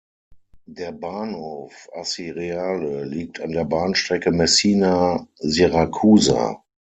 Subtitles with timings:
[0.65, 6.63] Der Bahnhof Acireale liegt an der Bahnstrecke Messina–Siracusa.